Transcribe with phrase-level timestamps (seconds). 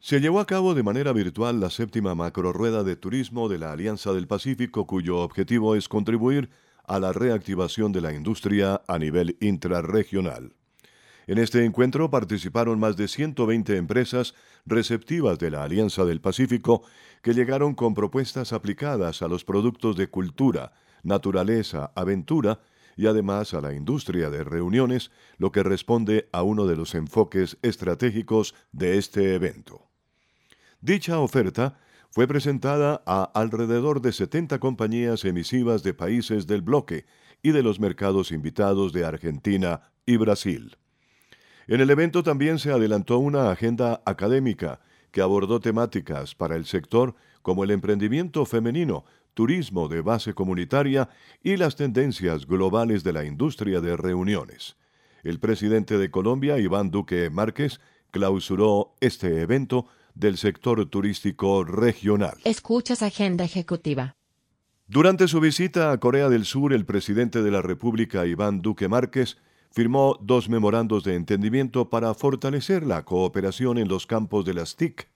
[0.00, 4.12] Se llevó a cabo de manera virtual la séptima macrorueda de turismo de la Alianza
[4.12, 6.50] del Pacífico, cuyo objetivo es contribuir
[6.86, 10.54] a la reactivación de la industria a nivel intrarregional.
[11.26, 14.34] En este encuentro participaron más de 120 empresas
[14.64, 16.84] receptivas de la Alianza del Pacífico
[17.20, 22.60] que llegaron con propuestas aplicadas a los productos de cultura, naturaleza, aventura
[22.96, 27.58] y además a la industria de reuniones, lo que responde a uno de los enfoques
[27.62, 29.87] estratégicos de este evento.
[30.80, 31.76] Dicha oferta
[32.10, 37.04] fue presentada a alrededor de 70 compañías emisivas de países del bloque
[37.42, 40.76] y de los mercados invitados de Argentina y Brasil.
[41.66, 44.80] En el evento también se adelantó una agenda académica
[45.10, 51.08] que abordó temáticas para el sector como el emprendimiento femenino, turismo de base comunitaria
[51.42, 54.76] y las tendencias globales de la industria de reuniones.
[55.24, 59.86] El presidente de Colombia, Iván Duque Márquez, clausuró este evento
[60.18, 62.36] del sector turístico regional.
[62.44, 64.16] Escuchas Agenda Ejecutiva.
[64.86, 69.36] Durante su visita a Corea del Sur, el presidente de la República, Iván Duque Márquez,
[69.70, 75.08] firmó dos memorandos de entendimiento para fortalecer la cooperación en los campos de las TIC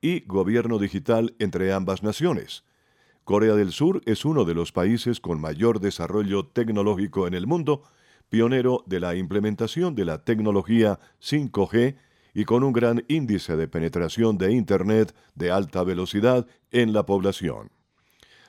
[0.00, 2.64] y gobierno digital entre ambas naciones.
[3.24, 7.82] Corea del Sur es uno de los países con mayor desarrollo tecnológico en el mundo,
[8.28, 11.96] pionero de la implementación de la tecnología 5G
[12.36, 17.70] y con un gran índice de penetración de Internet de alta velocidad en la población.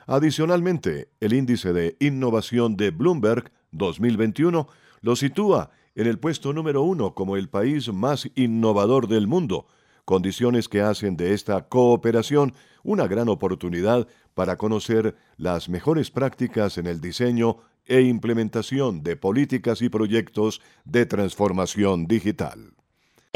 [0.06, 4.68] Adicionalmente, el índice de innovación de Bloomberg 2021
[5.00, 9.66] lo sitúa en el puesto número uno como el país más innovador del mundo,
[10.04, 16.88] condiciones que hacen de esta cooperación una gran oportunidad para conocer las mejores prácticas en
[16.88, 17.56] el diseño
[17.86, 22.77] e implementación de políticas y proyectos de transformación digital.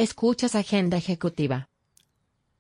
[0.03, 1.69] Escuchas Agenda Ejecutiva.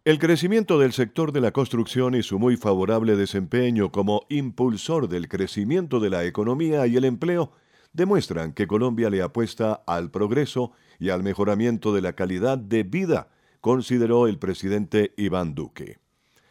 [0.04, 5.28] El crecimiento del sector de la construcción y su muy favorable desempeño como impulsor del
[5.28, 7.50] crecimiento de la economía y el empleo
[7.92, 10.70] demuestran que Colombia le apuesta al progreso
[11.00, 13.28] y al mejoramiento de la calidad de vida,
[13.60, 15.98] consideró el presidente Iván Duque.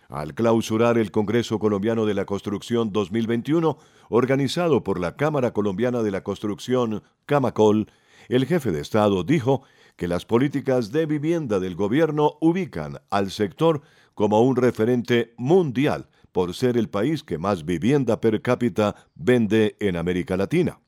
[0.10, 3.78] Al clausurar el Congreso Colombiano de la Construcción 2021,
[4.10, 7.88] organizado por la Cámara Colombiana de la Construcción, Camacol,
[8.30, 9.64] el jefe de Estado dijo
[9.96, 13.82] que las políticas de vivienda del gobierno ubican al sector
[14.14, 19.98] como un referente mundial por ser el país que más vivienda per cápita vende en
[19.98, 20.80] América Latina.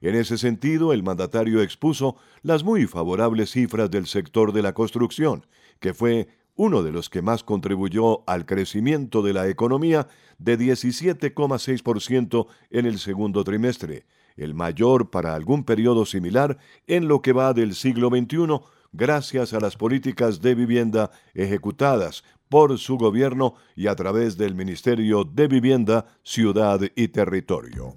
[0.00, 5.46] En ese sentido, el mandatario expuso las muy favorables cifras del sector de la construcción,
[5.80, 10.06] que fue uno de los que más contribuyó al crecimiento de la economía
[10.38, 14.06] de 17,6% en el segundo trimestre,
[14.36, 18.60] el mayor para algún periodo similar en lo que va del siglo XXI,
[18.92, 25.24] gracias a las políticas de vivienda ejecutadas por su gobierno y a través del Ministerio
[25.24, 27.96] de Vivienda, Ciudad y Territorio.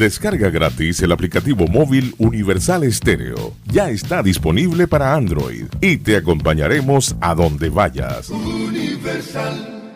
[0.00, 3.52] Descarga gratis el aplicativo móvil Universal Estéreo.
[3.66, 8.30] Ya está disponible para Android y te acompañaremos a donde vayas.
[8.30, 9.92] Universal.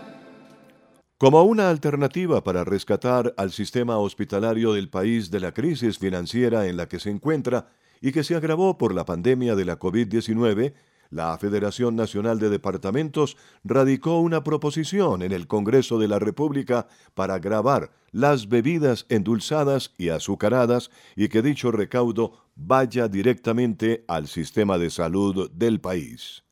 [1.16, 6.76] Como una alternativa para rescatar al sistema hospitalario del país de la crisis financiera en
[6.76, 7.68] la que se encuentra
[8.02, 10.74] y que se agravó por la pandemia de la COVID-19,
[11.14, 17.38] la Federación Nacional de Departamentos radicó una proposición en el Congreso de la República para
[17.38, 24.90] grabar las bebidas endulzadas y azucaradas y que dicho recaudo vaya directamente al sistema de
[24.90, 26.42] salud del país.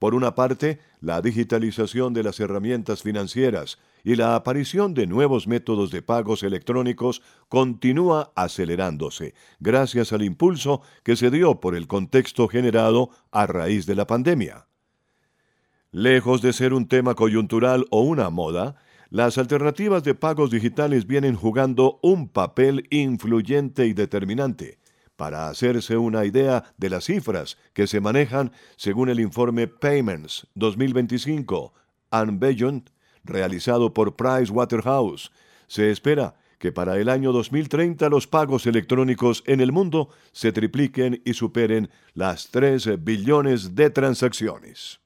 [0.04, 5.92] Por una parte, la digitalización de las herramientas financieras y la aparición de nuevos métodos
[5.92, 13.12] de pagos electrónicos continúa acelerándose, gracias al impulso que se dio por el contexto generado
[13.32, 14.68] a raíz de la pandemia.
[15.92, 18.76] Lejos de ser un tema coyuntural o una moda,
[19.10, 24.80] las alternativas de pagos digitales vienen jugando un papel influyente y determinante.
[25.15, 31.74] Para hacerse una idea de las cifras que se manejan según el informe Payments 2025
[32.10, 32.89] and Beyond,
[33.24, 35.31] realizado por Pricewaterhouse,
[35.68, 41.21] se espera que para el año 2030 los pagos electrónicos en el mundo se tripliquen
[41.25, 45.03] y superen las 3 billones de transacciones.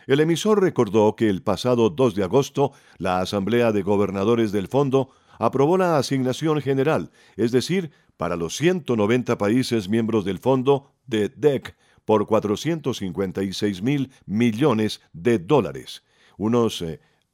[0.07, 5.11] El emisor recordó que el pasado 2 de agosto la Asamblea de Gobernadores del Fondo
[5.41, 11.75] aprobó la asignación general, es decir, para los 190 países miembros del fondo de DEC
[12.05, 16.03] por 456 mil millones de dólares,
[16.37, 16.85] unos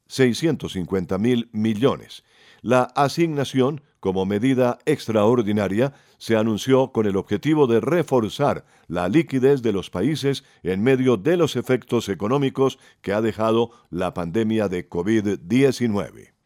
[0.06, 2.24] 650 eh, mil millones.
[2.62, 9.72] La asignación, como medida extraordinaria, se anunció con el objetivo de reforzar la liquidez de
[9.72, 16.37] los países en medio de los efectos económicos que ha dejado la pandemia de COVID-19.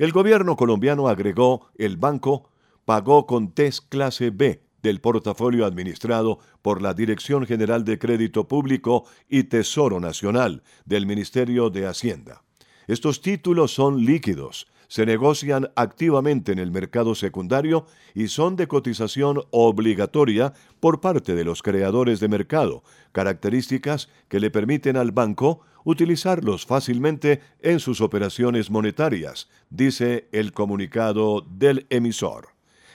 [0.00, 2.48] El gobierno colombiano agregó el banco
[2.86, 9.04] pagó con test clase B del portafolio administrado por la Dirección General de Crédito Público
[9.28, 12.42] y Tesoro Nacional del Ministerio de Hacienda.
[12.86, 19.40] Estos títulos son líquidos, se negocian activamente en el mercado secundario y son de cotización
[19.52, 22.82] obligatoria por parte de los creadores de mercado,
[23.12, 31.46] características que le permiten al banco utilizarlos fácilmente en sus operaciones monetarias, dice el comunicado
[31.48, 32.48] del emisor.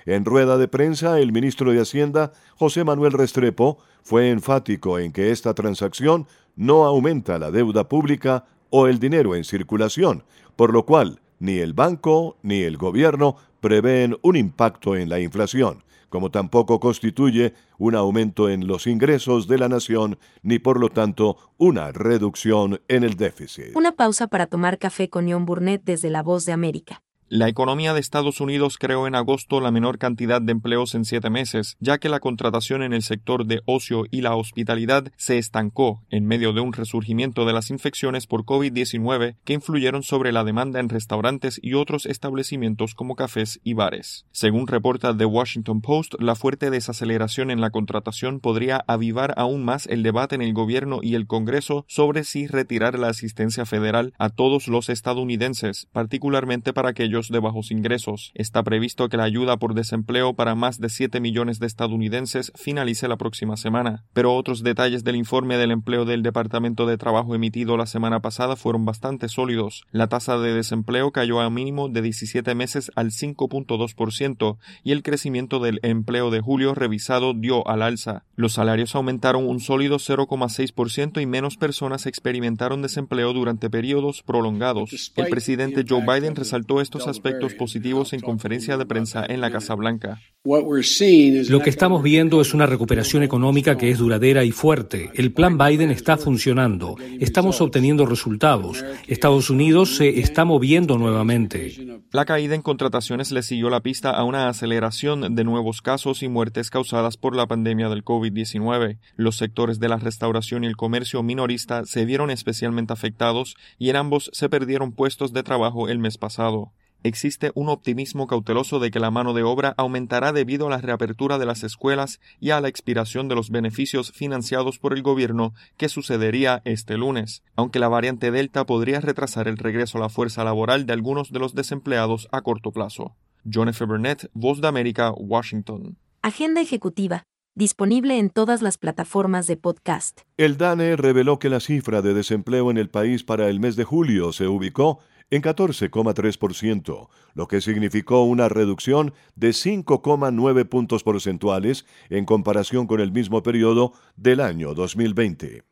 [0.06, 5.32] En rueda de prensa, el ministro de Hacienda, José Manuel Restrepo, fue enfático en que
[5.32, 10.26] esta transacción no aumenta la deuda pública o el dinero en circulación,
[10.58, 15.84] por lo cual ni el banco ni el gobierno prevén un impacto en la inflación,
[16.10, 21.38] como tampoco constituye un aumento en los ingresos de la nación, ni por lo tanto
[21.58, 23.76] una reducción en el déficit.
[23.76, 27.02] Una pausa para tomar café con John Burnett desde La Voz de América.
[27.28, 31.32] La economía de Estados Unidos creó en agosto la menor cantidad de empleos en siete
[31.32, 36.04] meses, ya que la contratación en el sector de ocio y la hospitalidad se estancó
[36.12, 40.80] en medio de un resurgimiento de las infecciones por COVID-19 que influyeron sobre la demanda
[40.80, 44.28] en restaurantes y otros establecimientos como cafés y bares.
[44.32, 49.88] Según reporta The Washington Post, la fuerte desaceleración en la contratación podría avivar aún más
[49.88, 54.30] el debate en el gobierno y el Congreso sobre si retirar la asistencia federal a
[54.30, 58.32] todos los estadounidenses, particularmente para aquellos de bajos ingresos.
[58.36, 63.08] Está previsto que la ayuda por desempleo para más de 7 millones de estadounidenses finalice
[63.08, 64.04] la próxima semana.
[64.14, 68.56] Pero otros detalles del informe del empleo del Departamento de Trabajo emitido la semana pasada
[68.56, 69.86] fueron bastante sólidos.
[69.92, 75.60] La tasa de desempleo cayó a mínimo de 17 meses al 5.2% y el crecimiento
[75.60, 78.26] del empleo de julio revisado dio al alza.
[78.36, 85.14] Los salarios aumentaron un sólido 0,6% y menos personas experimentaron desempleo durante periodos prolongados.
[85.16, 89.76] El presidente Joe Biden resaltó estos aspectos positivos en conferencia de prensa en la Casa
[89.76, 90.20] Blanca.
[90.44, 95.10] Lo que estamos viendo es una recuperación económica que es duradera y fuerte.
[95.16, 96.96] El plan Biden está funcionando.
[97.20, 98.86] Estamos obteniendo resultados.
[99.08, 101.74] Estados Unidos se está moviendo nuevamente.
[102.12, 106.28] La caída en contrataciones le siguió la pista a una aceleración de nuevos casos y
[106.28, 109.00] muertes causadas por la pandemia del COVID-19.
[109.16, 113.96] Los sectores de la restauración y el comercio minorista se vieron especialmente afectados y en
[113.96, 116.72] ambos se perdieron puestos de trabajo el mes pasado
[117.08, 121.38] existe un optimismo cauteloso de que la mano de obra aumentará debido a la reapertura
[121.38, 125.88] de las escuelas y a la expiración de los beneficios financiados por el gobierno que
[125.88, 130.88] sucedería este lunes, aunque la variante Delta podría retrasar el regreso a la fuerza laboral
[130.88, 133.16] de algunos de los desempleados a corto plazo.
[133.52, 133.86] John F.
[133.86, 135.98] Burnett, Voz de América, Washington.
[136.24, 137.24] Agenda ejecutiva.
[137.58, 140.22] Disponible en todas las plataformas de podcast.
[140.36, 143.86] El DANE reveló que la cifra de desempleo en el país para el mes de
[143.86, 145.00] julio se ubicó
[145.36, 153.12] en 14,3%, lo que significó una reducción de 5,9 puntos porcentuales en comparación con el
[153.12, 155.64] mismo periodo del año 2020.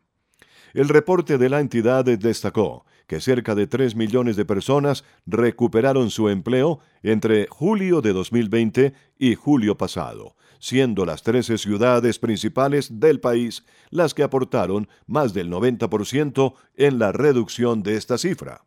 [0.74, 6.29] El reporte de la entidad destacó que cerca de 3 millones de personas recuperaron su
[6.29, 13.63] empleo entre julio de 2020 y julio pasado, siendo las 13 ciudades principales del país
[13.91, 18.65] las que aportaron más del 90% en la reducción de esta cifra.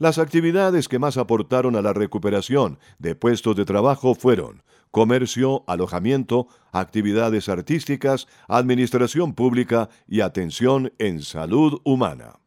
[0.00, 6.48] Las actividades que más aportaron a la recuperación de puestos de trabajo fueron comercio, alojamiento,
[6.72, 12.38] actividades artísticas, administración pública y atención en salud humana.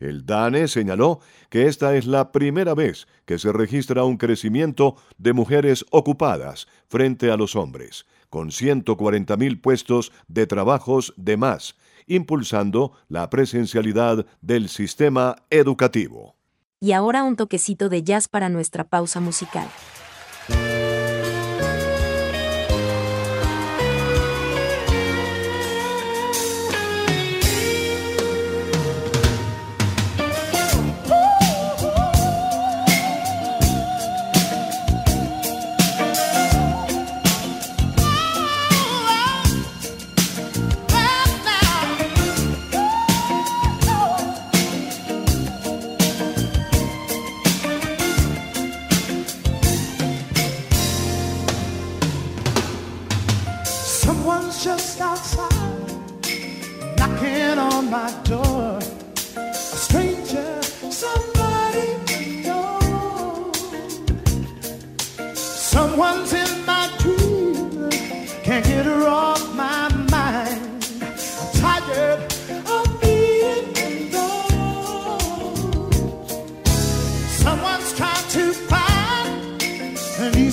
[0.00, 5.32] El DANE señaló que esta es la primera vez que se registra un crecimiento de
[5.32, 11.74] mujeres ocupadas frente a los hombres, con 140.000 puestos de trabajos de más,
[12.06, 16.37] impulsando la presencialidad del sistema educativo.
[16.80, 19.68] Y ahora un toquecito de jazz para nuestra pausa musical.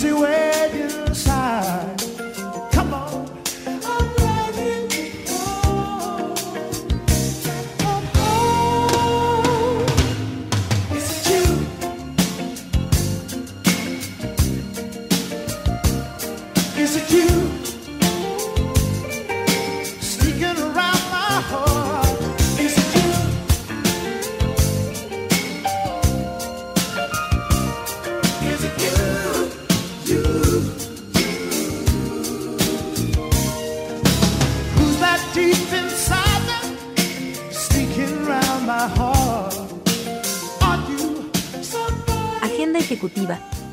[0.06, 0.45] situation.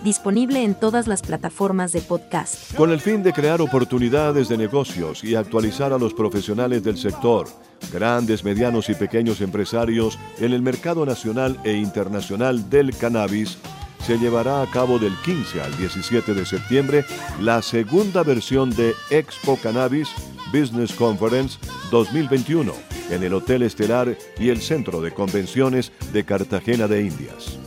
[0.04, 2.74] Disponible en todas las plataformas de podcast.
[2.74, 7.46] Con el fin de crear oportunidades de negocios y actualizar a los profesionales del sector,
[7.92, 13.58] grandes, medianos y pequeños empresarios en el mercado nacional e internacional del cannabis,
[14.04, 17.04] se llevará a cabo del 15 al 17 de septiembre
[17.40, 20.08] la segunda versión de Expo Cannabis
[20.52, 21.58] Business Conference
[21.90, 22.72] 2021
[23.10, 27.61] en el Hotel Estelar y el Centro de Convenciones de Cartagena de Indias.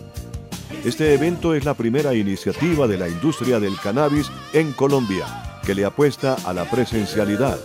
[0.86, 5.26] Este evento es la primera iniciativa de la industria del cannabis en Colombia
[5.66, 7.58] que le apuesta a la presencialidad.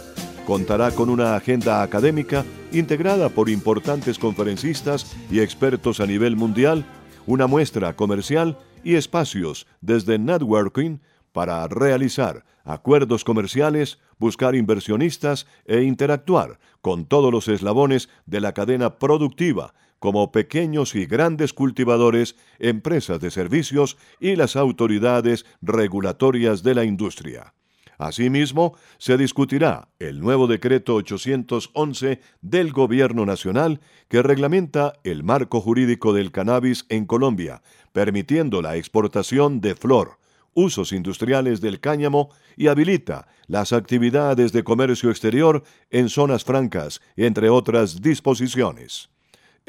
[0.47, 6.87] Contará con una agenda académica integrada por importantes conferencistas y expertos a nivel mundial,
[7.27, 11.01] una muestra comercial y espacios desde networking
[11.33, 18.99] para realizar acuerdos comerciales, buscar inversionistas e interactuar con todos los eslabones de la cadena
[18.99, 26.85] productiva, como pequeños y grandes cultivadores, empresas de servicios y las autoridades regulatorias de la
[26.85, 27.55] industria.
[27.99, 36.15] Asimismo, se discutirá el nuevo decreto 811 del Gobierno Nacional que reglamenta el marco jurídico
[36.15, 37.61] del cannabis en Colombia,
[37.93, 40.17] permitiendo la exportación de flor,
[40.55, 47.51] usos industriales del cáñamo y habilita las actividades de comercio exterior en zonas francas, entre
[47.51, 49.11] otras disposiciones.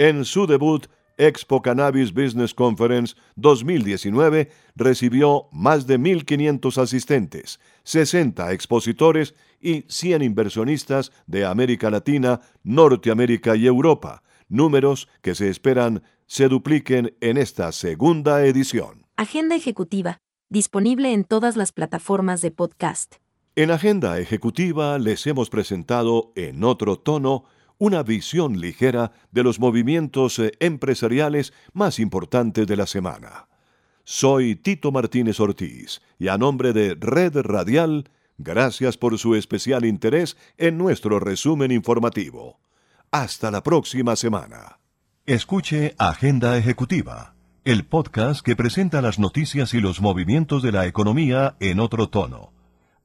[0.01, 9.35] En su debut, Expo Cannabis Business Conference 2019 recibió más de 1.500 asistentes, 60 expositores
[9.59, 17.15] y 100 inversionistas de América Latina, Norteamérica y Europa, números que se esperan se dupliquen
[17.21, 19.05] en esta segunda edición.
[19.17, 20.17] Agenda Ejecutiva,
[20.49, 23.17] disponible en todas las plataformas de podcast.
[23.55, 27.43] En Agenda Ejecutiva les hemos presentado en otro tono
[27.81, 33.47] una visión ligera de los movimientos eh, empresariales más importantes de la semana.
[34.03, 40.37] Soy Tito Martínez Ortiz y a nombre de Red Radial, gracias por su especial interés
[40.59, 42.59] en nuestro resumen informativo.
[43.09, 44.77] Hasta la próxima semana.
[45.25, 51.57] Escuche Agenda Ejecutiva el podcast que presenta las noticias y los movimientos de la economía
[51.59, 52.53] en otro tono.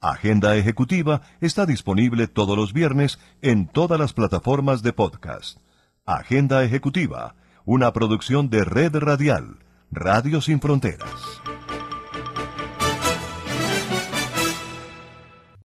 [0.00, 5.59] Agenda Ejecutiva está disponible todos los viernes en todas las plataformas de podcast.
[6.04, 9.59] Agenda Ejecutiva, una producción de Red Radial,
[9.90, 11.11] Radio Sin Fronteras.